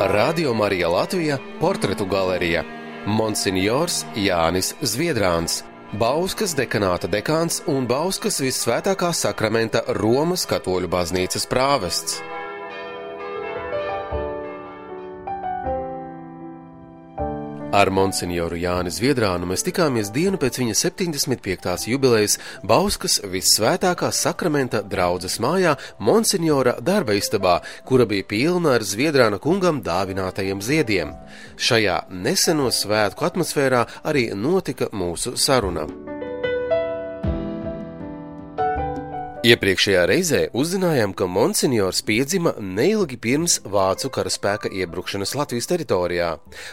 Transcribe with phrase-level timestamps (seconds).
[0.00, 2.62] Radio Marija Latvija portretu galerija
[3.06, 5.62] Monsignors Jānis Zviedrāns.
[5.92, 12.20] Bauskas dekanāta dekāns un Bauskas visvētākā sakramenta Romas katoļu baznīcas prāvests.
[17.76, 21.84] Ar monsignoru Jāni Zviedrānu mēs tikāmies dienu pēc viņa 75.
[21.90, 29.84] jubilejas Bauskas visvētākā sakramenta draudzes mājā monsignora darba istabā, kura bija pilna ar Zviedrāna kungam
[29.84, 31.12] dāvinātajiem ziediem.
[31.60, 35.84] Šajā neseno svētku atmosfērā arī notika mūsu saruna.
[39.46, 46.30] Iepriekšējā reizē uzzinājām, ka Monsignors piedzima neilgi pirms Vācu karaspēka iebrukšanas Latvijas teritorijā,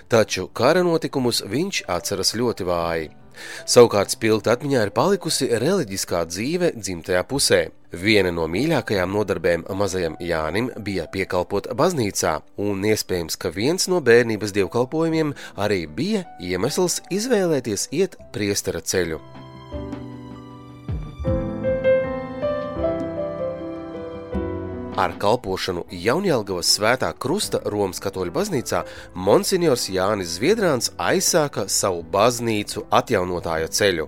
[0.10, 3.12] taču kara notikumus viņš atceras ļoti vāji.
[3.70, 7.62] Savukārt spilgta atmiņā ir palikusi reliģiskā dzīve dzimtajā pusē.
[7.94, 14.56] Viena no mīļākajām nodarbēm mazajam Jānim bija piekalpot baznīcā, un iespējams, ka viens no bērnības
[14.58, 19.22] dievkalpojumiem arī bija iemesls izvēlēties iet priestera ceļu.
[24.94, 28.84] Ar kalpošanu Jaunjēlgavas svētā krusta Romas katoļu baznīcā
[29.18, 34.06] Monsignors Jānis Zviedrāns aizsāka savu baznīcu atjaunotāja ceļu.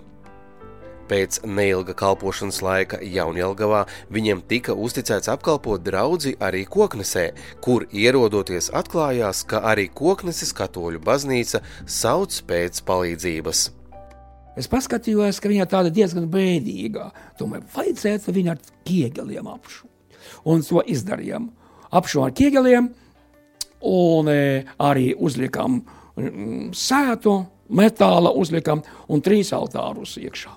[1.10, 3.80] Pēc neilga kalpošanas laika Jaunjēlgavā
[4.14, 7.26] viņam tika uzticēts apkalpot draugu arī Koknesē,
[7.66, 13.66] kur ierodoties atklājās, ka arī Kokneses katoļu baznīca sauc pēc palīdzības.
[14.54, 17.10] Es paskatījos, ka viņa tāda diezgan bēdīga.
[17.42, 19.95] Tomēr vajadzētu viņu ar ķieģeliem apšu
[20.46, 21.50] un to izdarījām.
[21.96, 22.90] Apšo ar ķieģeliem,
[23.86, 24.40] un e,
[24.82, 27.38] arī uzlikām mm, sētu,
[27.76, 30.54] metāla uzlikām un trīs altārus iekšā.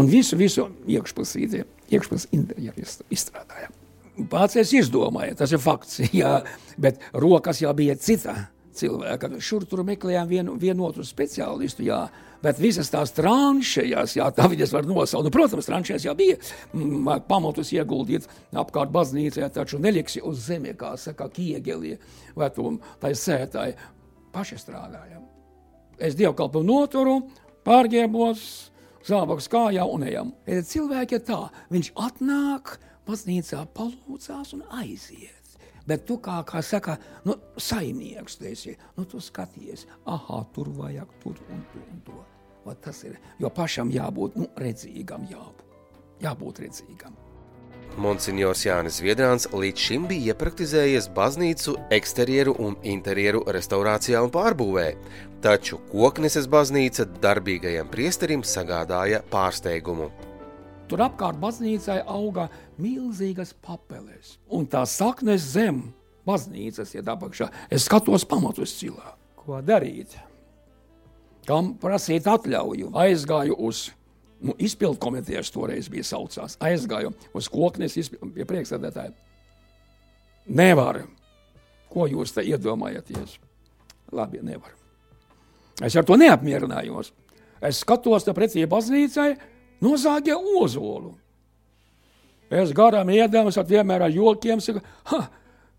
[0.00, 2.28] Un visu, visu iekšpusīti, iekšpus
[3.10, 3.74] izstrādājām.
[4.30, 6.40] Pats es izdomāju, tas ir fakts, jā,
[6.80, 8.36] bet rokas jau bija cita
[8.76, 9.32] cilvēka.
[9.42, 12.04] Šur tur meklējām vienu, vienotu speciālistu, jā,
[12.40, 15.26] Bet visas tās tranšējas, jā, tā viņas var nosaukt.
[15.26, 16.38] Nu, protams, tranšējas jau bija
[16.72, 21.98] mm, pamatus ieguldīt apkārt baznīcē, taču neliksi uz zemi, kā saka, kiegelie
[22.36, 22.72] vai tu,
[23.02, 23.76] tai sētāji.
[24.32, 25.26] Paši strādājam.
[26.00, 27.18] Es dievkalpu noturu,
[27.66, 28.44] pārģēbos,
[29.04, 30.32] zābaks kājā un ejam.
[30.46, 31.42] Cilvēki ir tā,
[31.74, 32.78] viņš atnāk,
[33.08, 35.36] baznīcā palūdzās un aiziet.
[35.88, 41.16] Bet tu kā, kā saka, nu, saimnieks, tu esi, nu, tu skaties, ah, tur vajag
[41.22, 42.20] tur un to un to.
[42.66, 45.66] Va, tas ir, jo pašam jābūt nu, redzīgam, jābūt,
[46.20, 47.16] jābūt redzīgam.
[47.98, 54.86] Monsignors Jānis Viedrāns līdz šim bija iepraktizējies baznīcu eksterjeru un interjeru restaurācijā un pārbūvē,
[55.42, 60.10] taču Kokneses baznīca darbīgajam priesterim sagādāja pārsteigumu.
[60.90, 65.82] Tur apkārt baznīcai auga milzīgas papeles, un tā saknes zem
[66.26, 67.50] baznīcas iet apakšā.
[67.70, 69.16] Es skatos pamatus cilā.
[69.38, 70.14] Ko darīt?
[71.48, 72.90] Kam prasīt atļauju?
[72.96, 73.88] Aizgāju uz
[74.40, 76.56] nu, izpildu komitejas toreiz bija saucās.
[76.60, 77.96] Aizgāju uz koknes
[78.34, 79.14] pie priekšsēdētāja.
[80.50, 81.04] Nevar.
[81.90, 83.38] Ko jūs te iedomājaties?
[84.14, 84.74] Labi, nevar.
[85.82, 87.12] Es ar to neapmierinājos.
[87.64, 89.34] Es skatos te pretī baznīcai,
[89.84, 91.12] nozāģē ozolu.
[92.50, 95.20] Es garām iedams ar vienmēr ar jokiem, saka, ha,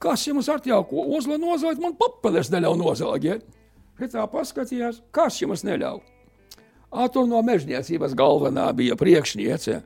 [0.01, 3.47] kas jums ar jau ko ozolu nozāģēt, man papeles neļauj nozāģēt.
[4.09, 6.01] Tā paskatījās, kas jums neļauj.
[7.13, 9.81] Tur no mežniecības galvenā bija priekšniece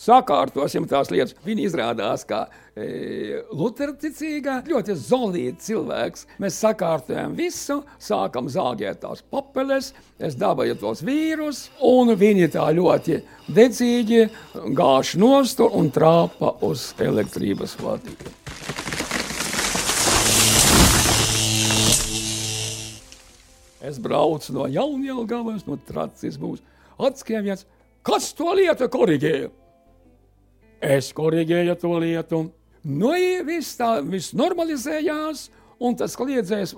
[0.00, 1.36] sakārtosim tās lietas.
[1.44, 6.26] Viņa izrādās kā e, Lutheran-ticīgā, ļoti zolīta cilvēks.
[6.42, 13.20] Mēs sakārtojam visu, sākam zāģēt tās papeles, es dabāju tos vīrus, un viņi tā ļoti
[13.52, 14.26] dedzīgi
[14.78, 18.36] gāž nost un trāpa uz elektrības vadību.
[23.80, 26.60] Es braucu no Jaunjēlgavas, no Tracis būs
[27.00, 27.64] atskēmjats.
[28.04, 29.48] Kas to lietu korrigēja?
[30.80, 32.42] Es korrigēju to lietu.
[32.84, 33.12] Nu,
[33.44, 35.50] viss tā, viss normalizējās,
[35.84, 36.72] un tas kliedzējs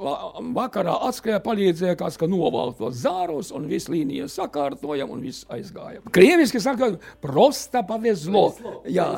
[0.54, 6.02] vakarā atskrēja, palīdzēja kāds, ka novalk tos zārus, un viss līnija sakārtojam, un viss aizgāja.
[6.14, 6.92] Krieviski saka,
[7.22, 8.48] prosta pavezlo.
[8.90, 9.12] Jā,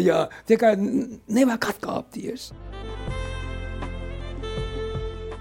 [0.00, 2.50] jā, tikai nevajag atkāpties.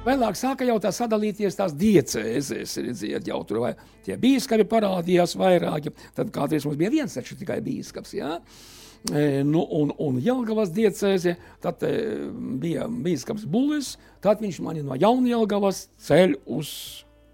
[0.01, 5.93] Vēlāk sāka jau tā sadalīties tās diecēzes, redziet, jau tur vai tie bīskapi parādījās vairāki.
[6.17, 8.39] Tad kādreiz mums bija viens taču tikai bīskaps, jā.
[9.13, 11.93] E, nu, un, un Jelgavas diecēze, tad e,
[12.63, 13.93] bija bīskaps Bulis,
[14.25, 16.73] tad viņš mani no Jaunjelgavas ceļ uz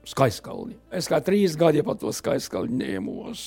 [0.08, 0.76] Skaiskalni.
[0.92, 3.42] Es kā trīs gadi pa to Skaiskalni ņēmos.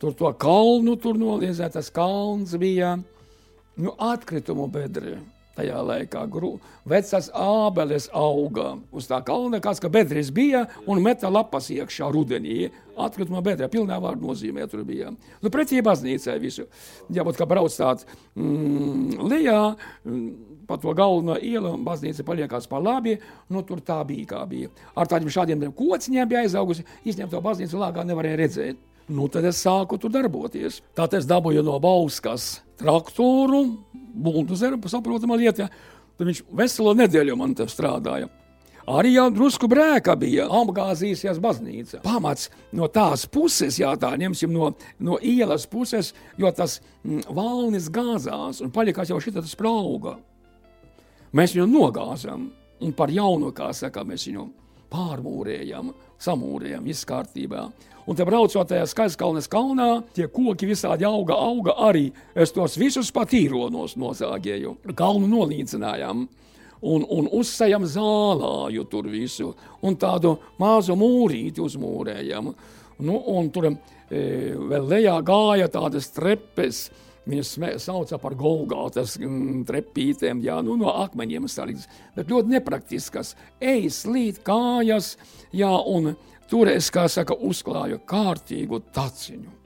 [0.00, 2.96] Tur to kalnu tur noliedzēt, tas kalns bija
[3.76, 5.18] nu, atkritumu bedri.
[5.58, 6.24] Tajā laikā.
[6.30, 6.56] Gru,
[6.88, 12.68] vecās ābeles auga uz tā kalna, kāds ka bedres bija un meta lapas iekšā rudenī.
[12.98, 15.12] Atkrituma bedrē, pilnā vārdu nozīmē tur bija.
[15.42, 16.66] Nu, pretī baznīcai visu.
[17.14, 19.60] Ja būtu kā brauc tāds mm, lejā,
[20.02, 20.26] mm,
[20.66, 23.14] pa to galveno ielu, baznīca paliekās pa labi,
[23.54, 24.74] nu tur tā bija kā bija.
[24.98, 28.87] Ar tādiem šādiem kociņiem bija aizaugusi, izņemt to baznīcu lāgā nevarēja redzēt.
[29.08, 30.82] Nu, tad es sāku tur darboties.
[30.96, 33.62] Tātad es dabūju no Bauskas traktoru,
[33.94, 35.70] buldozeru, saprotama lieta.
[36.18, 38.28] Tad viņš veselo nedēļu man te strādāja.
[38.88, 42.00] Arī jau drusku brēka bija apgāzījusies baznīca.
[42.04, 44.70] Pamats no tās puses, jā, tā ņemsim no,
[45.04, 50.16] no ielas puses, jo tas mm, valnis gāzās un palikās jau šitā sprauga.
[51.36, 52.48] Mēs viņu nogāzam
[52.80, 54.46] un par jaunu, kā saka, mēs viņu
[54.92, 55.92] pārmūrējam,
[56.22, 57.68] samūrējam, viss kārtībā.
[58.08, 62.06] Un te braucot tajā skaistkalnes kalnā, tie koki visādi auga, auga arī.
[62.32, 66.22] Es tos visus pat īronos nozāģēju, kalnu nolīdzinājām.
[66.88, 69.50] Un, un uzsējam zālāju tur visu,
[69.82, 72.52] un tādu mazu mūrīti uzmūrējam.
[73.02, 73.74] Nu, un tur e,
[74.54, 76.86] vēl lejā gāja tādas trepes,
[77.28, 83.34] Viņas sauca par Golgātas mm, trepītēm, jā, nu, no akmeņiem saliktas, bet ļoti nepraktiskas.
[83.60, 85.16] Ej, slīd kājas,
[85.52, 86.14] jā, un
[86.48, 89.56] tur es, kā saka, uzklāju kārtīgu taciņu.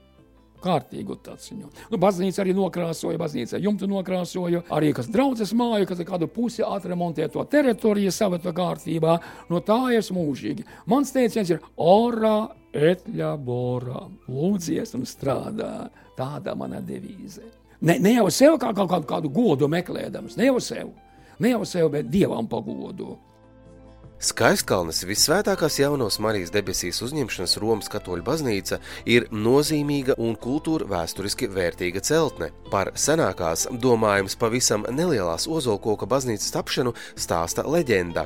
[0.63, 1.69] Kārtīgu taciņu.
[1.91, 7.27] Nu, baznīca arī nokrāsoja, baznīca jumtu nokrāsoja, arī kas draudzes māju, kas kādu pusi atremontē
[7.31, 9.17] to teritoriju savata kārtībā,
[9.51, 10.63] no tā es mūžīgi.
[10.91, 12.37] Mans teiciens ir ora
[12.73, 15.73] et labora, lūdzies un strādā.
[16.17, 17.43] Tāda mana devīze.
[17.83, 20.93] Ne, ne jau sev kā kaut kādu, kādu godu meklējams, ne jau sev,
[21.39, 23.17] ne jau sev, bet dievam pagodu.
[24.23, 28.77] Skaistkalnes visvētākās jaunās Marijas debesīs uzņemšanas Romas katoļu baznīca
[29.09, 32.53] ir nozīmīga un kultūra vēsturiski vērtīga celtne.
[32.71, 38.23] Par senākās, domājams, pavisam nelielās ozolkoka baznīcas tapšanu stāsta leģenda.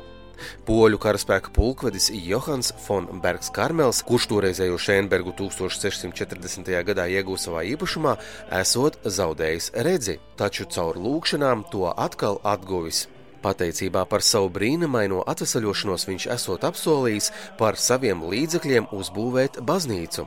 [0.68, 6.72] Poļu karaspēka pulkvedis Johans Fonbergs Karmels, kurš toreizējo Šēnbergu 1640.
[6.88, 8.16] gadā iegūta savā īpašumā,
[8.60, 13.06] esot zaudējis redzi, taču caur lūkšanām to atkal atguvis.
[13.42, 17.30] Pateicībā par savu brīnumaino atvesaļošanos viņš esot apsolījis
[17.60, 20.26] par saviem līdzekļiem uzbūvēt baznīcu.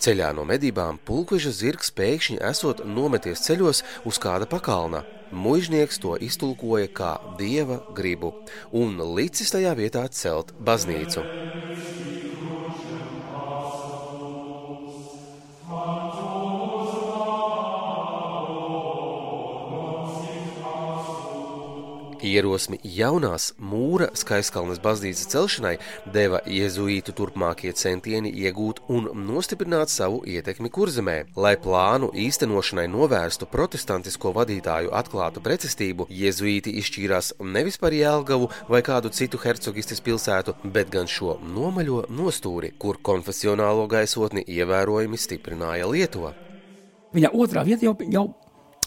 [0.00, 6.88] Ceļā no medībām pulkveža zirgs pēkšņi esot nometies ceļos uz kāda pakalna, Mūžnieks to iztulkoja
[6.90, 8.32] kā dieva gribu
[8.74, 11.22] un licis tajā vietā celt baznīcu.
[22.26, 25.72] Ierosmi jaunās mūra skaistkalnes baznīcas celšanai
[26.12, 31.16] deva jēzuītu turpmākie centieni iegūt un nostiprināt savu ietekmi kurzemē.
[31.36, 39.12] Lai plānu īstenošanai novērstu protestantisko vadītāju atklātu pretestību, jēzuīti izšķīrās nevis par Jēlgavu vai kādu
[39.16, 46.34] citu hercogistes pilsētu, bet gan šo nomaļo nostūri, kur konfesionālo gaisotni ievērojami stiprināja Lietuva.
[47.16, 48.28] Viņa otrā vieta jau, jau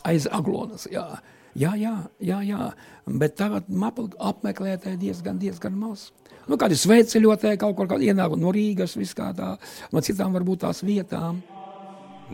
[0.07, 0.87] aiz Aglonas.
[0.91, 1.07] Jā.
[1.53, 2.71] Jā, jā, jā, jā.
[3.05, 6.09] bet tagad apmeklētāji diezgan, diezgan maz.
[6.49, 9.57] Nu, kādi sveicēļotāji kaut kur ienāk no Rīgas, tā,
[9.91, 11.43] no citām varbūt tās vietām.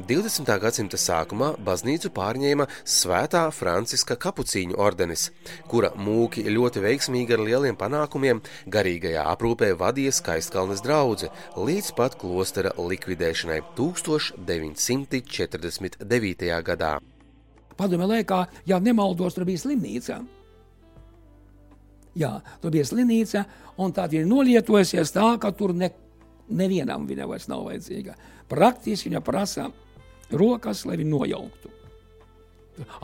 [0.07, 0.47] 20.
[0.61, 5.31] gadsimta sākumā baznīcu pārņēma Svētā Franciska kapucīņu ordenis,
[5.67, 12.71] kura mūki ļoti veiksmīgi ar lieliem panākumiem garīgajā aprūpē vadīja Skaistkalnes draudze līdz pat klostera
[12.77, 16.63] likvidēšanai 1949.
[16.71, 16.99] gadā
[17.79, 20.19] padomē laikā, ja nemaldos, tur bija slimnīca.
[22.19, 23.45] Jā, tur bija slimnīca,
[23.79, 25.91] un tā ir nolietojusies tā, ka tur ne,
[26.49, 28.15] nevienam viņa vairs nav vajadzīga.
[28.49, 29.69] Praktiski viņa prasa
[30.31, 31.71] rokas, lai viņu nojauktu.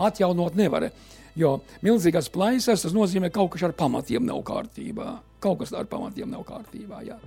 [0.01, 0.89] Atjaunot nevar,
[1.35, 5.17] jo milzīgas plaisas tas nozīmē, ka kaut kas ar pamatiem nav kārtībā.
[5.43, 7.03] Kaut kas ar pamatiem nav kārtībā.
[7.05, 7.19] Jā.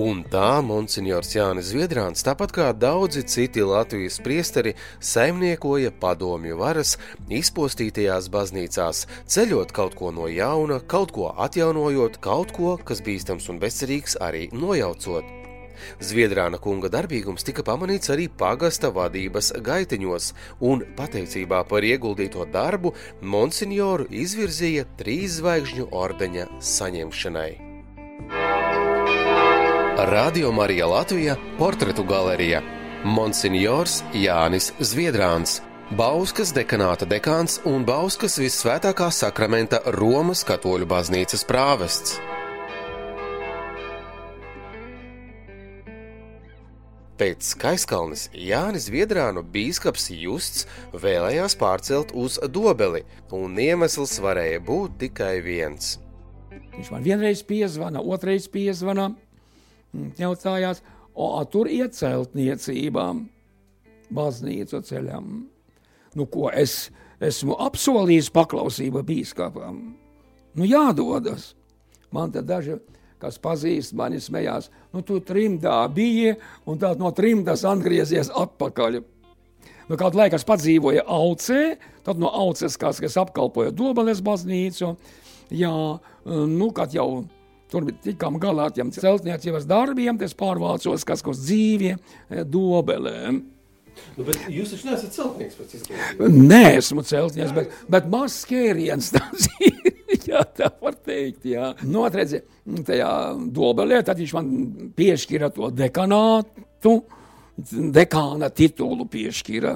[0.00, 4.72] Un tā Monsignors Jānis Zviedrāns, tāpat kā daudzi citi Latvijas priesteri,
[5.04, 6.94] saimniekoja padomju varas
[7.28, 13.60] izpostītajās baznīcās, ceļot kaut ko no jauna, kaut ko atjaunojot, kaut ko, kas bīstams un
[13.60, 15.28] bezcerīgs, arī nojaucot.
[16.00, 20.30] Zviedrāna kunga darbīgums tika pamanīts arī pagasta vadības gaitiņos,
[20.70, 27.71] un pateicībā par ieguldīto darbu monsignoru izvirzīja trīs zvaigžņu ordeņa saņemšanai.
[30.04, 32.60] Radio Marija Latvija- portretu galerija
[33.04, 35.60] Monsignors Jānis Zviedrāns.
[35.90, 42.18] Bauskas dekanāta dekāns un Bauskas visvētākā sakramenta Romas katoļu baznīcas prāvests.
[47.16, 55.40] Pēc Skaiskalnes Jānis Viedrānu bīskaps Justs vēlējās pārcelt uz Dobeli, un iemesls varēja būt tikai
[55.40, 56.00] viens.
[56.50, 59.14] Viņš man vienreiz piezvana, otrreiz piezvana,
[60.18, 60.82] jautājās,
[61.14, 63.26] o, tur iet celtniecībām,
[64.12, 65.32] baznīcu ceļam.
[66.16, 66.90] Nu, ko es
[67.22, 69.82] esmu apsolījis paklausību bīskapam?
[70.52, 71.52] Nu, jādodas.
[72.12, 72.76] Man te daži
[73.22, 76.34] kas pazīst mani, smējās, nu, tu trimdā biji,
[76.66, 78.98] un tā no trimdas atgriezies atpakaļ.
[79.90, 81.60] Nu, kādu laiku es padzīvoju Aucē,
[82.06, 84.94] tad no Auces, kas, kas apkalpoja Dobeles baznīcu,
[85.54, 85.74] jā,
[86.26, 87.24] nu, kad jau
[87.72, 91.96] tur tikām galā ar tiem celtniecības darbiem, es pārvācos kas uz dzīvie
[92.52, 93.42] Dobelēm.
[94.16, 96.36] Nu, jūs taču neesat celtnieks pēc izglītības?
[96.48, 99.82] Nē, esmu celtnieks, bet, bet mazs skēriens tāds ir
[100.28, 101.46] jā, tā var teikt.
[101.48, 101.72] Jā.
[101.86, 102.42] Nu, atredzi,
[102.86, 103.10] tajā
[103.54, 104.52] dobelē, tad viņš man
[104.96, 106.98] piešķira to dekanātu.
[107.92, 109.74] Dekāna titulu piešķīra.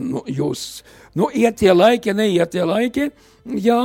[0.00, 0.82] Nu, jūs,
[1.16, 3.08] nu, iet tie laiki, neiet tie laiki,
[3.62, 3.80] jā,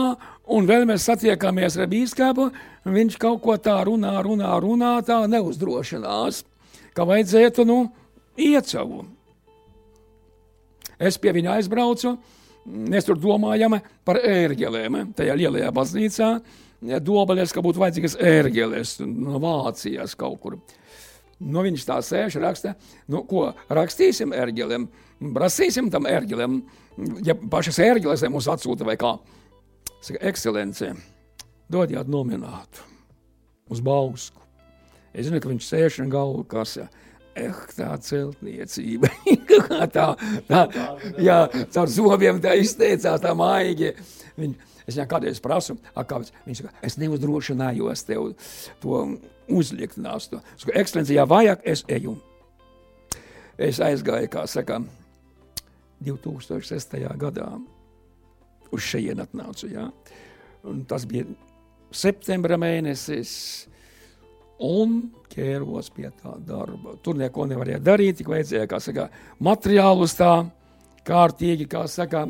[0.51, 2.49] un vēl mēs satiekamies ar bīskapu,
[2.91, 6.43] viņš kaut ko tā runā, runā, runā, tā neuzdrošinās,
[6.97, 7.85] ka vajadzētu, nu,
[8.35, 9.05] iet savu.
[10.99, 12.17] Es pie viņa aizbraucu,
[12.65, 14.99] Mēs tur domājam par ērģelēm.
[15.17, 16.29] Tajā lielajā baznīcā
[17.01, 20.59] dobaļas, ka būtu vajadzīgas ērģeles no Vācijas kaut kur.
[21.41, 22.75] Nu, viņš tā sēž, raksta,
[23.09, 24.85] nu, ko rakstīsim ērģelēm,
[25.33, 26.59] prasīsim tam ērģelēm,
[27.25, 29.15] ja pašas ērģeles mums atsūta vai kā.
[30.01, 30.91] Saka, ekscelence,
[31.69, 32.85] dodiet nominātu
[33.73, 34.41] uz Bausku.
[35.11, 36.87] Es zinu, ka viņš sēž un galvu kasē.
[37.31, 39.07] Eh, tā celtniecība.
[39.95, 40.07] tā,
[40.49, 40.61] tā,
[41.21, 41.37] jā,
[41.71, 43.93] caur zobiem tā izteicās, tā maigi.
[44.39, 46.31] Viņa, es viņam kādreiz prasu, kāpēc.
[46.47, 48.31] Viņš saka, es neuzdrošinājos tev
[48.83, 49.03] to
[49.51, 50.41] uzlikt nāstu.
[50.55, 52.15] Saka, ekscelencijā vajag, es eju.
[53.61, 54.79] Es aizgāju, kā saka,
[56.01, 56.97] 2006.
[57.21, 57.49] gadā
[58.71, 59.89] uz šejienu atnācu, jā.
[60.67, 61.27] Un tas bija
[61.93, 63.33] septembra mēnesis,
[64.61, 66.95] un ķēros pie tā darba.
[67.03, 69.09] Tur neko nevarēja darīt, tik vajadzēja, kā saka,
[69.43, 70.31] materiālus tā
[71.07, 72.27] kārtīgi, kā saka,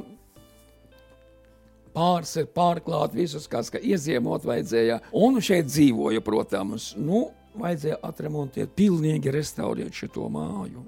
[1.96, 5.02] pārsver, pārklāt visus, kā saka, ieziemot vajadzēja.
[5.18, 7.28] Un šeit dzīvoju, protams, nu,
[7.60, 10.86] vajadzēja atremontēt, pilnīgi restaurēt šo māju.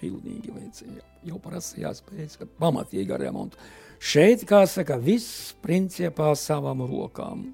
[0.00, 1.02] Pilnīgi vajadzēja.
[1.24, 3.60] Jau prasījās pēc pamatīga remonta.
[4.04, 7.46] Šeit, kā saka, viss principā savām rokām.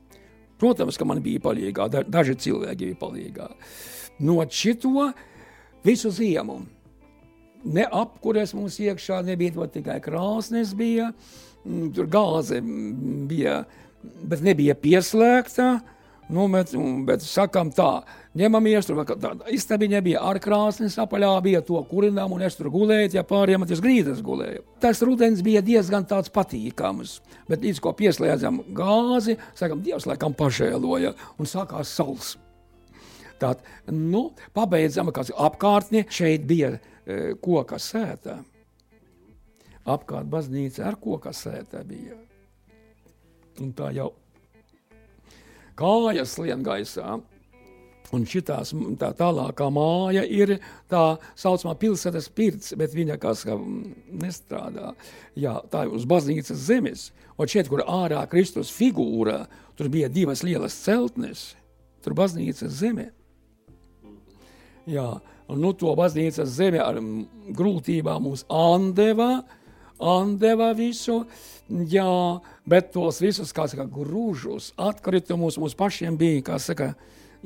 [0.60, 3.46] Protams, ka man bija palīgā, daži cilvēki bija palīgā.
[4.20, 5.12] No šito
[5.84, 6.60] visu ziemu.
[7.64, 12.60] Ne apkures mums iekšā nebija, tikai krāsnes bija, mm, tur gāze
[13.30, 13.64] bija,
[14.02, 15.72] bet nebija pieslēgta.
[16.30, 16.70] Nu, bet,
[17.08, 18.04] bet sakām tā,
[18.38, 23.08] ņemamies tur, tāda istabiņa bija ar krāsnes apaļā, bija to kurinām, un es tur gulēju,
[23.16, 24.62] ja pāriem tas grīdas gulēju.
[24.82, 27.16] Tas rudens bija diezgan tāds patīkams,
[27.50, 32.36] bet līdz ko pieslēdzam gāzi, sakām, Dievs laikam pažēloja, un sākās saules.
[33.40, 38.38] Tātad, nu, pabeidzam, kas apkārtni šeit bija e, koka sēta.
[39.88, 42.18] Apkārt baznīca ar koka sēta bija.
[43.60, 44.10] Un tā jau
[45.80, 47.18] kājas lien gaisā.
[48.10, 50.56] Un šitās, tā tālākā māja ir
[50.90, 54.96] tā saucamā pilsētas pirts, bet viņa kā ska nestrādā.
[55.38, 57.04] Jā, tā ir uz baznīcas zemes.
[57.38, 59.44] Un šeit, kur ārā Kristus figūra,
[59.78, 61.52] tur bija divas lielas celtnes,
[62.02, 63.12] tur baznīcas zeme.
[64.90, 65.06] Jā,
[65.46, 69.44] un nu to baznīcas zeme ar grūtībām mums andeva,
[70.00, 71.24] andeva visu,
[71.70, 76.88] Jā, bet tos visus, kā saka, grūžus, atkritumus mums pašiem bija, kā saka,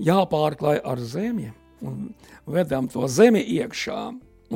[0.00, 1.50] jāpārklāj ar zemi
[1.84, 2.06] un
[2.49, 3.99] vedam to zemi iekšā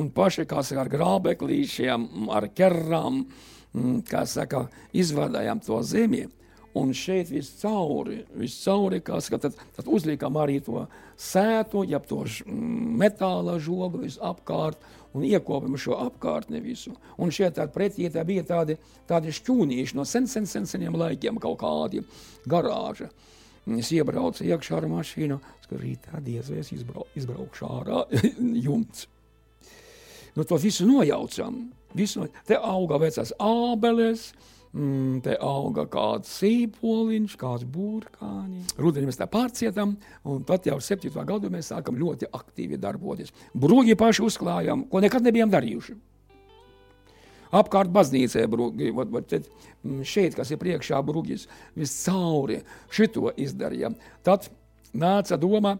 [0.00, 3.26] un paši, kā saka, ar grābeklīšiem, ar kerrām,
[3.75, 6.25] mm, kā saka, izvadājām to zemi.
[6.78, 10.85] Un šeit viss cauri, viss cauri, kā saka, tad, tad uzliekam arī to
[11.18, 14.78] sētu, jeb to metāla žogu visapkārt,
[15.16, 16.92] un iekopjam šo apkārtni visu.
[17.18, 18.76] Un šie tādi pretī tā bija tādi,
[19.08, 22.04] tādi šķūnīši no sen, sen, sen, seniem laikiem, kaut kādi
[22.49, 23.08] garāža.
[23.78, 28.04] Es iebraucu iekšā ar mašīnu, ka rītā diez vai es izbrau, izbraukšu ārā
[28.66, 29.08] jumts.
[30.37, 31.66] Nu, to visu nojaucam.
[31.97, 34.30] Visu, te auga vecās ābeles,
[34.72, 38.75] mm, te auga kāds sīpoliņš, kāds burkānis.
[38.80, 39.96] Rudenī mēs tā pārcietam,
[40.28, 41.10] un tad jau 7.
[41.28, 43.34] gadu mēs sākam ļoti aktīvi darboties.
[43.54, 45.96] Brūģi paši uzklājām, ko nekad nebijām darījuši.
[47.58, 49.34] Apkārt baznīcē brūģi, vat, vat,
[49.82, 51.46] mm, šeit, kas ir priekšā brūģis,
[51.80, 52.60] vis cauri
[52.92, 53.96] šito izdarījām.
[54.26, 54.50] Tad
[54.92, 55.78] nāca doma,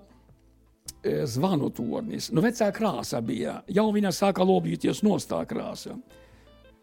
[1.03, 2.31] e, zvanu tornis.
[2.33, 3.63] Nu, vecā krāsa bija.
[3.69, 5.99] Jau viņa sāka lobīties nostā krāsa.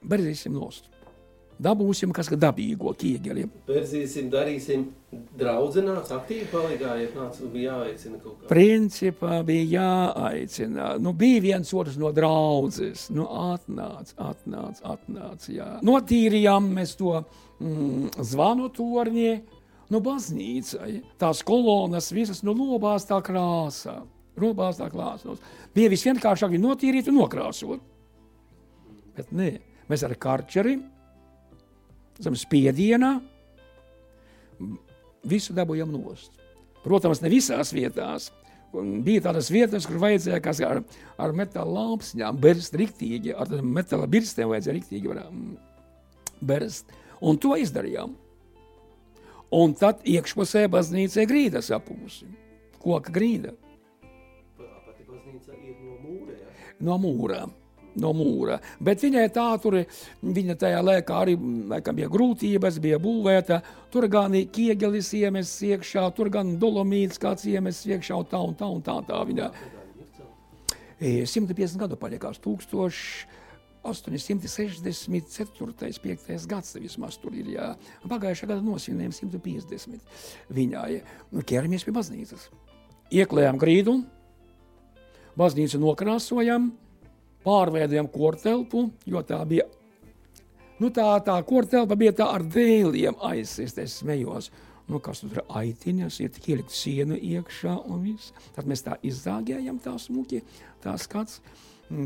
[0.05, 0.91] Berzīsim nost.
[1.55, 3.45] Dabūsim kas dabīgo ķieģeli.
[3.69, 4.89] Berzīsim, darīsim
[5.39, 8.49] draudzenāts, aktīvi palīgājiet, nāc, bija jāaicina kaut kā.
[8.49, 10.89] Principā bija jāaicina.
[10.99, 13.05] Nu, bija viens otrs no draudzes.
[13.15, 15.69] Nu, atnāc, atnāc, atnāc, jā.
[15.87, 19.29] Notīrījām mēs to mm, zvanu torņi,
[19.95, 20.89] nu, baznīcai.
[21.21, 24.01] Tās kolonas visas, nu, nobāztā krāsā.
[24.43, 25.37] Nobāztā krāsā.
[25.75, 27.87] Bija visvienkāršāk viņu notīrīt un nokrāsot.
[29.15, 29.53] Bet nē,
[29.87, 30.75] mēs ar karčeri
[32.21, 33.17] zem spiediena
[35.25, 36.31] visu dabūjam nost.
[36.85, 38.29] Protams, ne visās vietās.
[38.75, 40.81] Un bija tādas vietas, kur vajadzēja kas ar,
[41.21, 45.55] ar metāla lāpsņām berst riktīgi, ar metāla birstēm vajadzēja riktīgi varam
[46.43, 46.91] berst.
[47.23, 48.17] Un to izdarījām.
[49.55, 52.27] Un tad iekšpusē baznīcē grīda sapūsi.
[52.83, 53.53] Koka grīda.
[54.59, 56.73] Pati baznīca ir no mūra, ja?
[56.83, 57.45] No mūra
[58.01, 58.59] no mūra.
[58.83, 59.79] Bet viņai tā tur,
[60.21, 61.35] viņa tajā laikā arī
[61.71, 63.61] laikam, bija grūtības, bija būvēta.
[63.93, 68.67] Tur gan ķiegelis iemests iekšā, tur gan dolomīts kāds iemests iekšā, un tā un tā
[68.71, 68.99] un tā.
[69.07, 69.51] tā viņa.
[70.99, 73.25] 150 gadu paliekās 1864.
[76.01, 76.47] 5.
[76.49, 77.47] gads vismaz tur ir.
[77.57, 77.75] Jā.
[78.07, 79.99] Pagājušā gada nosvinējām 150
[80.55, 81.01] viņai.
[81.31, 82.49] Nu, ķeramies pie baznīcas.
[83.13, 83.99] Ieklējām grīdu,
[85.37, 86.71] baznīcu nokrāsojam,
[87.45, 89.67] pārveidojam kortelpu, jo tā bija.
[90.81, 94.51] Nu, tā tā kortelpa bija tā ar dēliem aizsist, es smējos.
[94.85, 98.35] Nu, kas tur ir aitiņas, ir tik ielikt sienu iekšā un viss.
[98.53, 100.43] Tad mēs tā izzāgējam tā smuki,
[100.83, 101.39] tā skats.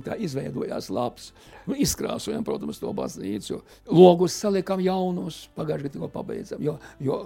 [0.03, 1.29] Tā izveidojās labs.
[1.67, 3.61] Nu, izkrāsojam, protams, to baznīcu.
[3.95, 7.19] Logus salikām jaunus, pagājušajā gadā tikko pabeidzam, jo, jo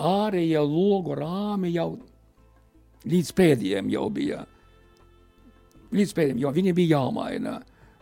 [0.00, 1.90] ārējie logu rāmi jau
[3.08, 4.44] līdz pēdējiem jau bija
[5.94, 7.58] līdz pēdējiem, jo viņi bija jāmaina.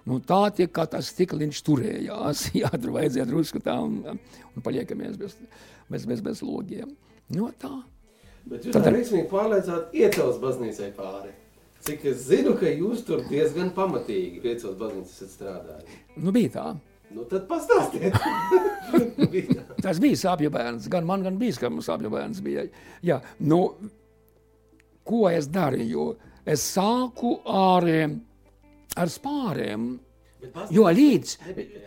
[0.07, 2.45] Nu, tā tiek kā tas stikliņš turējās.
[2.61, 3.99] Jā, tur vajadzēja drusku tā un,
[4.55, 5.35] un paliekamies bez,
[5.91, 6.93] bez, bez, bez logiem.
[7.35, 7.75] Nu, tā.
[8.47, 11.33] Bet jūs tā veiksmīgi pārliecāt iecels baznīcai pāri.
[11.87, 15.99] Cik es zinu, ka jūs tur diezgan pamatīgi piecos baznīcas esat strādājuši.
[16.23, 16.69] Nu, bija tā.
[17.15, 18.15] Nu, tad pastāstiet.
[19.35, 19.77] bija tā.
[19.83, 20.87] Tas bija sāpju bērns.
[20.91, 22.43] Gan man, gan bija sāpju bērns.
[22.47, 22.67] Bija.
[23.07, 23.61] Jā, nu,
[25.07, 26.09] ko es darīju?
[26.47, 27.87] Es sāku ar,
[28.97, 29.97] ar spāriem.
[30.71, 31.37] Jo līdz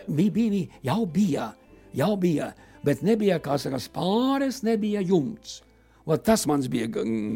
[0.07, 1.47] bija, bija, jau bija,
[1.95, 2.51] jau bija,
[2.83, 5.61] bet nebija kā saka, spāres, nebija jumts.
[6.09, 6.87] O, tas mans bija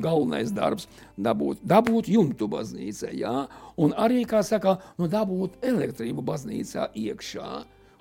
[0.01, 0.87] galvenais darbs,
[1.21, 3.33] dabūt, dabūt jumtu baznīcā, jā,
[3.77, 7.49] un arī, kā saka, nu, dabūt elektrību baznīcā iekšā.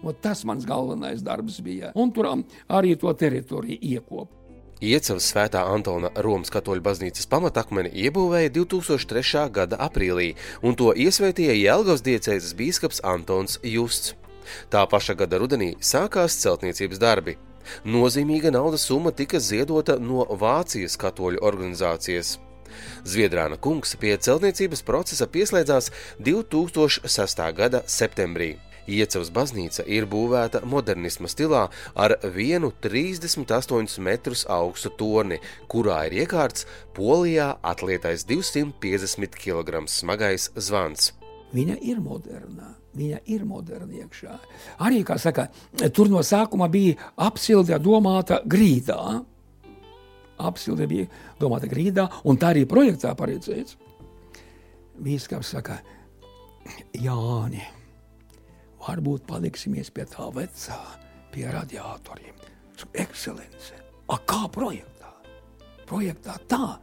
[0.02, 4.41] O, tas mans galvenais darbs bija, un tur arī to teritoriju iekopt.
[4.82, 9.44] Iecavas svētā Antona Romas katoļu baznīcas pamatakmeni iebūvēja 2003.
[9.54, 14.16] gada aprīlī, un to iesvētīja Jelgavas diecēzes bīskaps Antons Justs.
[14.74, 17.36] Tā paša gada rudenī sākās celtniecības darbi.
[17.86, 22.40] Nozīmīga naudas summa tika ziedota no Vācijas katoļu organizācijas.
[23.06, 27.46] Zviedrāna kungs pie celtniecības procesa pieslēdzās 2006.
[27.54, 28.56] gada septembrī.
[28.90, 35.38] Iecavas baznīca ir būvēta modernisma stilā ar vienu 38 metrus augstu torni,
[35.70, 36.66] kurā ir iekārts
[36.96, 41.12] polijā atlietais 250 kg smagais zvans.
[41.52, 42.72] Viņa ir moderna.
[42.96, 44.34] Viņa ir moderna iekšā.
[44.84, 45.46] Arī, kā saka,
[45.94, 49.22] tur no sākuma bija apsilde domāta grīdā.
[50.42, 51.06] Apsilde bija
[51.40, 53.78] domāta grīdā, un tā arī projektā paredzēts.
[55.02, 55.78] Bīskaps saka,
[57.00, 57.62] Jāni,
[58.82, 60.78] varbūt paliksimies pie tā vecā,
[61.34, 62.34] pie radiatoriem.
[62.98, 63.76] Ekscelence.
[64.10, 65.12] A kā projektā?
[65.86, 66.78] Projektā tā.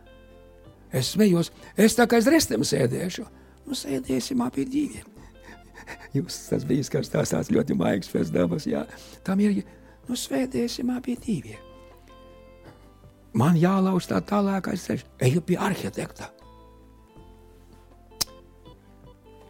[0.95, 3.25] Es smējos, es tā kā aiz restiem sēdēšu.
[3.67, 5.03] Nu, sēdēsim abi divi.
[6.15, 8.85] Jūs tas bija skars tās tāds ļoti maigs pēc dabas, jā.
[9.27, 9.59] Tam ir,
[10.07, 11.57] nu, svētēsim abi divi.
[13.38, 15.05] Man jālauž tā tālākais ceļš.
[15.27, 16.31] Eju pie arhitekta.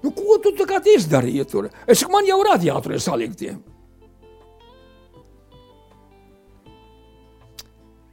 [0.03, 1.67] Nu, ko tu tagad izdarīji tur?
[1.87, 3.57] Es man jau radiatori saliktie.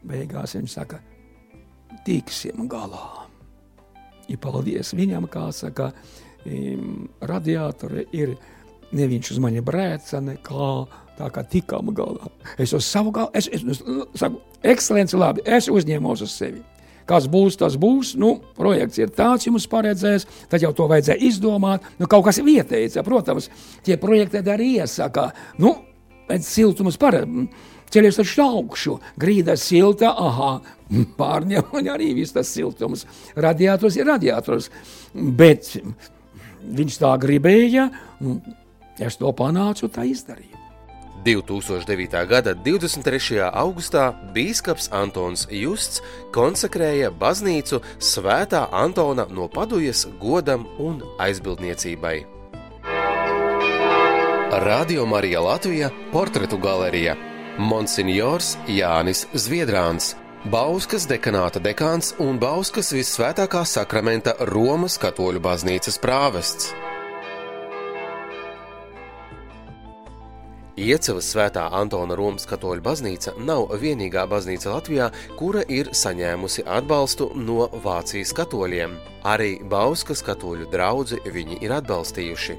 [0.07, 1.01] Beigās viņš saka,
[2.07, 3.27] tiksim galā.
[4.27, 5.93] Ja paldies viņam, kā saka,
[7.27, 8.37] radiatori ir
[8.95, 10.71] ne viņš uz mani brēca, nekā
[11.19, 12.31] tā kā tikām galā.
[12.59, 13.83] Es uz savu galu, es, es, es
[14.19, 16.63] saku, ekscelenci labi, es uzņēmos uz sevi.
[17.07, 18.17] Kas būs, tas būs.
[18.19, 21.87] Nu, projekts ir tāds, jums paredzēts, tad jau to vajadzēja izdomāt.
[22.01, 23.47] Nu, kaut kas vietējais, protams,
[23.87, 25.31] tie projekti arī iesaka.
[25.63, 25.77] Nu,
[26.43, 30.57] siltums paredzēts ceļos taču augšu, grīda silta, aha,
[31.19, 33.07] pārņem un arī viss tas siltums.
[33.37, 34.71] Radiators ir radiators,
[35.15, 35.75] bet
[36.77, 37.89] viņš tā gribēja,
[39.03, 40.66] es to panācu, tā izdarīju.
[41.27, 42.27] 2009.
[42.27, 43.41] gada 23.
[43.51, 45.99] augustā bīskaps Antons Justs
[46.31, 52.17] konsekrēja baznīcu Svētā Antona no Padujas godam un aizbildniecībai.
[54.69, 57.17] Radio Marija Latvija portretu galerija
[57.59, 60.15] Monsignors Jānis Zviedrāns.
[60.47, 66.71] Bauskas dekanāta dekāns un Bauskas visvētākā sakramenta Romas katoļu baznīcas prāvests.
[70.77, 75.07] Iecevas svētā Antona Romas katoļu baznīca nav vienīgā baznīca Latvijā,
[75.39, 78.99] kura ir saņēmusi atbalstu no Vācijas katoļiem.
[79.25, 82.59] Arī Bauskas katoļu draugi viņi ir atbalstījuši.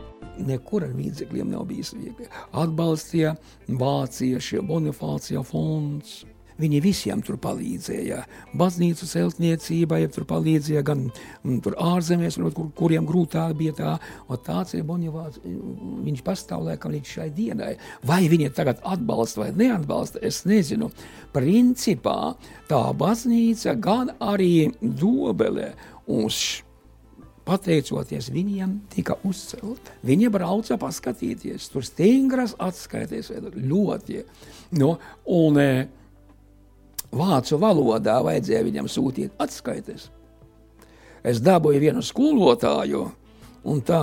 [0.49, 2.25] Nekur ar līdzekļiem nav bijis viegli.
[2.57, 3.35] Atbalstīja
[3.69, 6.23] vācieši, Bonifācija fonds,
[6.57, 8.23] Viņi visiem tur palīdzēja.
[8.57, 13.93] Baznīcu celtniecībai tur palīdzēja gan mm, tur ārzemēs, kur, kuriem grūtāk bija tā.
[14.27, 17.73] Un tāds ir Bonivāts, viņš pastāv laikam līdz šai dienai.
[18.07, 20.89] Vai viņi tagad atbalsta vai neatbalsta, es nezinu.
[21.35, 22.33] Principā
[22.69, 25.73] tā baznīca gan arī dobele
[26.07, 26.63] uz
[27.47, 29.93] pateicoties viņiem, tika uzcelta.
[30.05, 34.23] Viņi brauca paskatīties, tur stingras atskaites, ļoti.
[34.81, 34.97] No,
[35.31, 35.61] un,
[37.15, 40.09] vācu valodā vajadzēja viņam sūtīt atskaites.
[41.27, 43.03] Es dabūju vienu skolotāju,
[43.67, 44.01] un tā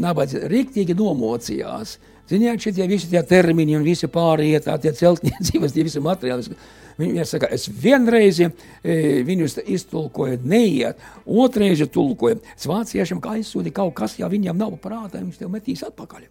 [0.00, 1.98] nabaga rīktīgi nomocījās.
[2.28, 6.56] Ziniet, šitie visi tie termini un visi pārējie tā tie celtniecības, tie visi materiāli.
[6.96, 8.52] Viņi saka, es vienreiz e,
[9.26, 12.38] viņus iztulkoju, neiet, otrreiz tulkoju.
[12.54, 16.28] Es vāciešiem kā aizsūti kaut kas, ja viņiem nav prātā, viņš tev metīs atpakaļ.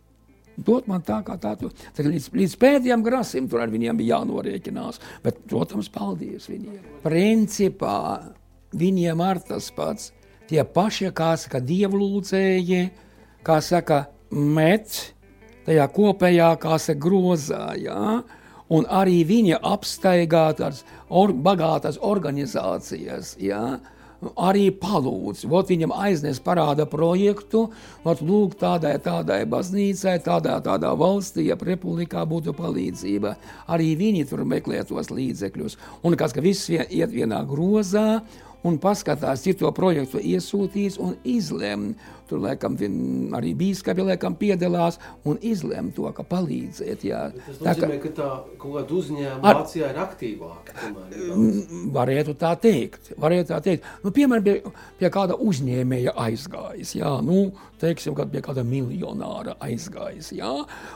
[0.57, 4.99] Dot man tā, kā tā, tā līdz, līdz pēdējiem grasim tur ar viņiem bija jānorēķinās.
[5.23, 6.77] Bet, protams, paldies viņiem.
[7.05, 7.97] Principā
[8.77, 10.11] viņiem ar tas pats.
[10.49, 12.83] Tie paši, kā saka, dievlūdzēji,
[13.47, 14.99] kā saka, met
[15.65, 18.19] tajā kopējā, kā saka, grozā, jā.
[18.73, 23.79] Un arī viņa apstaigā tādas or, bagātas organizācijas, jā
[24.35, 25.43] arī palūdz.
[25.51, 27.65] Vot viņam aiznes parāda projektu,
[28.05, 33.35] vot lūk tādai, tādai baznīcai, tādā, tādā valstī, ja republikā būtu palīdzība.
[33.73, 35.77] Arī viņi tur meklē tos līdzekļus.
[36.03, 38.23] Un kas, ka viss iet vienā grozā,
[38.63, 41.91] un paskatās, cik to projektu iesūtīs un izlem.
[42.29, 42.77] Tur laikam
[43.37, 47.03] arī bīskapi laikam piedalās un izlem to, ka palīdzēt.
[47.07, 47.25] Jā.
[47.35, 48.29] Tas nozīmē, tā, ka, ka tā
[48.61, 50.89] kaut kāda uzņēmuma Vācijā ir aktīvāka.
[51.97, 53.13] Varētu tā teikt.
[53.19, 53.91] Varētu tā teikt.
[54.05, 56.95] Nu, piemēram, pie, pie kāda uzņēmēja aizgājis.
[56.99, 57.45] Jā, nu,
[57.83, 60.31] teiksim, kad pie kāda miljonāra aizgājis.
[60.37, 60.51] Jā,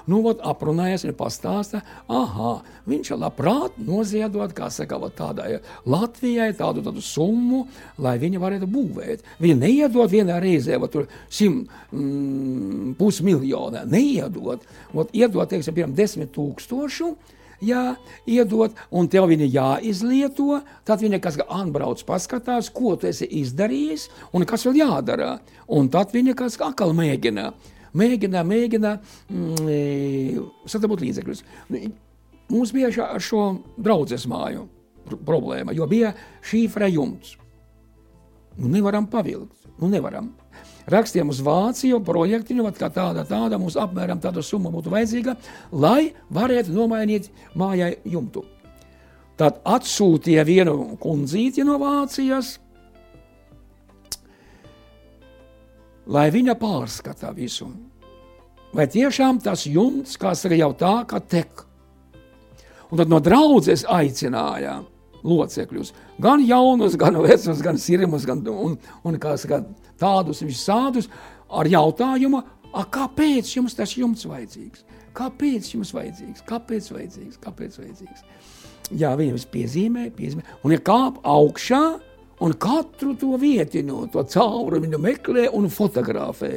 [0.09, 5.59] nu, vat, aprunājies un pastāsta, aha, viņš labprāt noziedot, kā saka, tādai
[5.89, 7.65] Latvijai tādu, tādu summu,
[8.03, 9.25] lai viņi varētu būvēt.
[9.43, 16.31] Viņi neiedod vienā reizē, va, tur simt mm, pusmiljonu, neiedod, vat, iedod, teiksim, piemēram, desmit
[16.35, 17.11] tūkstošu,
[17.65, 17.83] jā,
[18.29, 20.61] iedot, un tev viņa jāizlieto.
[20.87, 25.37] Tad viņa kas atbrauc, paskatās, ko tu esi izdarījis un kas vēl jādara.
[25.67, 27.51] Un tad viņa kas atkal mēģina.
[27.97, 28.93] Mēģina, mēģina
[29.31, 31.43] mm, e, sadabūt līdzekļus.
[32.51, 33.43] Mums bija šā, ar šo
[33.75, 34.67] draugu māju
[35.25, 36.13] problēma, jo bija
[36.45, 37.37] šīfra jumts.
[38.57, 39.67] Nu, nevaram pavilkt.
[39.77, 40.31] Nu, nevaram
[40.91, 45.35] rakstījām uz Vāciju projektiņu, kā tāda, tāda mums apmēram tāda summa būtu vajadzīga,
[45.71, 48.45] lai varētu nomainīt mājai jumtu.
[49.37, 52.55] Tad atsūtīja vienu kundzīti no Vācijas,
[56.07, 57.67] lai viņa pārskata visu.
[58.73, 61.63] Vai tiešām tas jumts, kā saka, jau tā, ka tek.
[62.91, 64.79] Un tad no draudzes aicināja
[65.27, 69.63] locekļus, gan jaunus, gan vecus, gan sirmus, gan un, un saka,
[69.99, 71.09] tādus visādus
[71.49, 72.43] ar jautājumu,
[72.93, 74.83] kāpēc jums tas jumts vajadzīgs?
[75.17, 76.43] Kāpēc jums vajadzīgs?
[76.45, 77.39] Kāpēc vajadzīgs?
[77.41, 78.25] Kāpēc vajadzīgs?
[78.97, 81.81] Jā, viņam piezīmē, piezīmē, un ir kāp augšā,
[82.45, 86.51] un katru to vietiņu, to cauri viņu meklē un fotografē.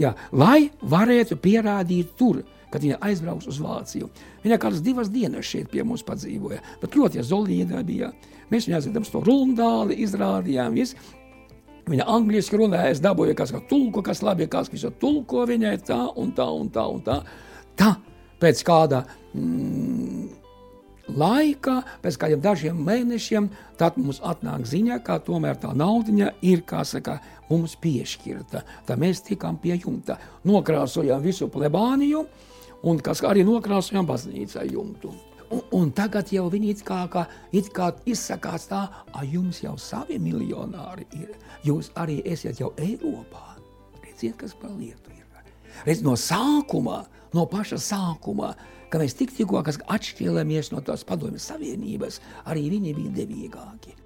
[0.00, 4.10] Jā, lai varētu pierādīt tur, kad viņa aizbrauks uz Vāciju.
[4.44, 8.12] Viņa kādas divas dienas šeit pie mums padzīvoja, bet ļoti zolīda bija.
[8.50, 10.98] Mēs viņai zinām, to rundāli izrādījām, visu.
[11.90, 16.02] Viņa angliski runāja, es dabūju kas kā tulku, kas labi, kas visu tulko viņai tā
[16.20, 17.16] un tā un tā un tā.
[17.78, 17.94] Tā,
[18.42, 19.02] pēc kāda
[19.34, 20.39] mm,
[21.18, 23.48] laika, pēc kādiem dažiem mēnešiem,
[23.80, 27.18] tad mums atnāk ziņa, ka tomēr tā naudiņa ir, kā saka,
[27.50, 28.62] mums piešķirta.
[28.86, 32.24] Tad mēs tikām pie jumta, nokrāsojām visu plebāniju,
[32.86, 35.14] un kas arī nokrāsojām baznīcai jumtu.
[35.50, 39.76] un, un tagad jau viņi it kā, kā, it kā izsakās tā, ka jums jau
[39.78, 41.32] savi miljonāri ir.
[41.66, 43.56] Jūs arī esat jau Eiropā.
[44.04, 45.20] Redziet, kas par lietu ir.
[45.86, 47.04] Redz, no sākuma,
[47.36, 48.54] no paša sākuma,
[48.90, 53.96] kad mēs tik, tikko atšķīrāmies no tās padomjas Savienības, arī viņi bija devīgāki.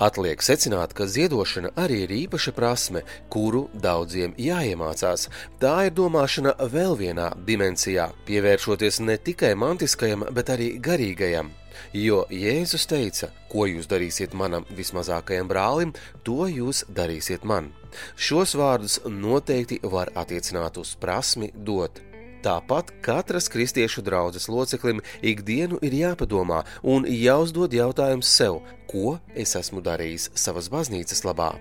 [0.00, 5.26] Atliek secināt, ka ziedošana arī ir īpaša prasme, kuru daudziem jāiemācās.
[5.60, 11.52] Tā ir domāšana vēl vienā dimensijā, pievēršoties ne tikai mantiskajam, bet arī garīgajam.
[11.92, 15.92] Jo Jēzus teica, ko jūs darīsiet manam vismazākajam brālim,
[16.24, 17.68] to jūs darīsiet man.
[18.16, 22.02] Šos vārdus noteikti var attiecināt uz prasmi dot.
[22.40, 29.82] Tāpat katras kristiešu draudzes loceklim ikdienu ir jāpadomā un jāuzdod jautājums sev, ko es esmu
[29.84, 31.52] darījis savas baznīcas labā.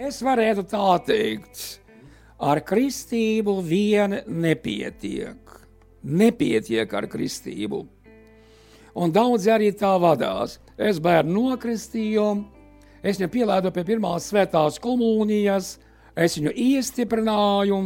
[0.00, 1.60] Es varētu tā teikt,
[2.40, 5.36] ar kristību vien nepietiek.
[6.00, 7.82] Nepietiek ar kristību.
[8.96, 10.56] Un daudzi arī tā vadās.
[10.80, 12.24] Es bērnu nokristīju,
[13.02, 15.78] es viņu pielādu pie pirmās svētās komunijas,
[16.16, 17.80] es viņu iestiprināju,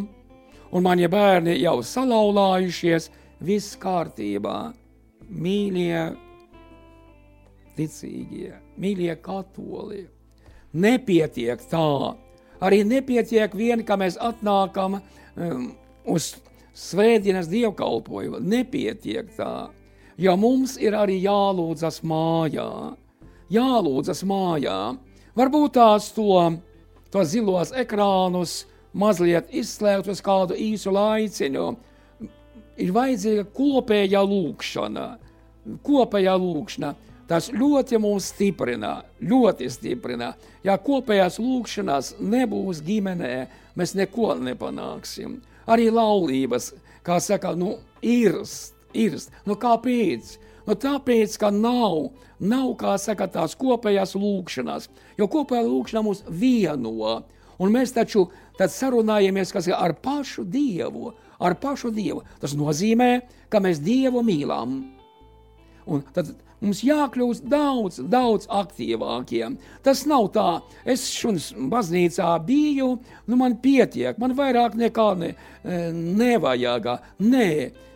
[0.75, 3.11] un mani bērni jau salauzājušies,
[3.45, 4.73] viss kārtībā.
[5.25, 6.01] Mīļie,
[7.79, 10.03] ticīgie, mīļie katoļi,
[10.85, 12.15] nepietiek tā.
[12.65, 15.71] Arī nepietiek vien, ka mēs atnākam um,
[16.09, 16.35] uz
[16.75, 18.41] svētdienas dievkalpojumu.
[18.43, 19.71] Nepietiek tā,
[20.19, 22.69] jo mums ir arī jālūdzas mājā.
[23.53, 24.79] Jālūdzas mājā.
[25.37, 26.39] Varbūt tās to,
[27.13, 28.63] to zilos ekrānus
[28.95, 31.67] mazliet izslēgt uz kādu īsu laiciņu.
[32.81, 35.09] Ir vajadzīga kopējā lūkšana.
[35.85, 36.95] Kopējā lūkšana.
[37.29, 40.35] Tas ļoti mūs stiprina, ļoti stiprina.
[40.65, 43.35] Ja kopējās lūkšanās nebūs ģimenē,
[43.79, 45.39] mēs neko nepanāksim.
[45.65, 46.75] Arī laulības,
[47.07, 49.33] kā saka, nu, irst, irst.
[49.49, 50.35] Nu, kāpēc?
[50.69, 52.11] Nu, tāpēc, ka nav,
[52.45, 54.89] nav, kā saka, tās kopējās lūkšanās.
[55.19, 57.21] Jo kopējā lūkšana mūs vieno.
[57.59, 58.29] Un mēs taču
[58.59, 62.23] sarunājamies ar pašu Dievu, ar pašu Dievu.
[62.41, 64.83] Tas nozīmē, ka mēs Dievu mīlam.
[65.87, 66.33] Un tad
[66.65, 69.59] mums jākļūst daudz, daudz aktīvākiem.
[69.85, 70.49] Tas nav tā,
[70.85, 72.95] es šuns baznīcā biju,
[73.29, 76.89] nu man pietiek, man vairāk nekā ne, e, nevajag.
[77.21, 77.51] Nē,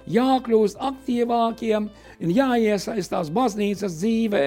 [0.09, 1.89] jākļūst aktīvākiem
[2.23, 4.45] un jāiesaistās baznīcas dzīvē,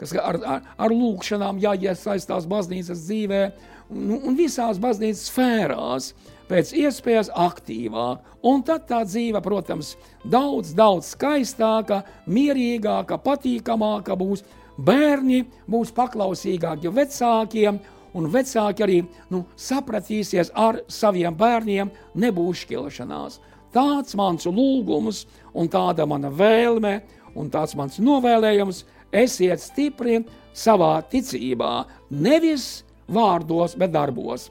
[0.00, 3.42] kas ar, ar, ar lūkšanām jāiesaistās baznīcas dzīvē
[3.90, 6.12] nu, un visās baznīcas sfērās
[6.50, 8.24] pēc iespējas aktīvāk.
[8.46, 14.44] Un tad tā dzīve, protams, daudz, daudz skaistāka, mierīgāka, patīkamāka būs.
[14.80, 17.78] Bērni būs paklausīgāki vecākiem,
[18.16, 23.36] un vecāki arī nu, sapratīsies ar saviem bērniem, nebūs šķilšanās.
[23.70, 27.00] Tāds mans lūgums, un tāda mana vēlme,
[27.38, 28.84] un tāds mans novēlējums-
[29.24, 34.50] esiet stipri savā ticībā, nevis vārdos, bet darbos.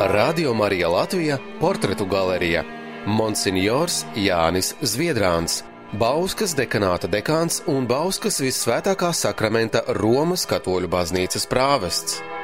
[0.00, 2.64] Radio Marija Latvija- portretu galerija
[3.06, 5.62] Monsignors Jānis Zviedrāns.
[5.92, 12.39] Bauskas dekanāta dekāns un Bauskas visvētākā sakramenta Romas katoļu baznīcas prāvests.